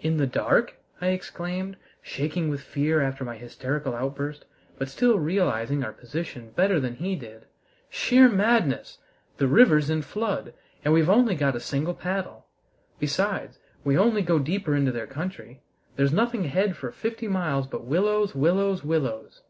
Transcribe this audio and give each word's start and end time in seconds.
"In 0.00 0.18
the 0.18 0.26
dark?" 0.26 0.74
I 1.00 1.06
exclaimed, 1.06 1.78
shaking 2.02 2.50
with 2.50 2.60
fear 2.60 3.00
after 3.00 3.24
my 3.24 3.38
hysterical 3.38 3.94
outburst, 3.96 4.44
but 4.76 4.90
still 4.90 5.18
realizing 5.18 5.82
our 5.82 5.94
position 5.94 6.50
better 6.50 6.78
than 6.78 6.96
he 6.96 7.16
did. 7.16 7.46
"Sheer 7.88 8.28
madness! 8.28 8.98
The 9.38 9.48
river's 9.48 9.88
in 9.88 10.02
flood, 10.02 10.52
and 10.84 10.92
we've 10.92 11.08
only 11.08 11.34
got 11.34 11.56
a 11.56 11.58
single 11.58 11.94
paddle. 11.94 12.44
Besides, 12.98 13.58
we 13.82 13.96
only 13.96 14.20
go 14.20 14.38
deeper 14.38 14.76
into 14.76 14.92
their 14.92 15.06
country! 15.06 15.62
There's 15.96 16.12
nothing 16.12 16.44
ahead 16.44 16.76
for 16.76 16.92
fifty 16.92 17.26
miles 17.26 17.66
but 17.66 17.84
willows, 17.86 18.34
willows, 18.34 18.84
willows!" 18.84 19.40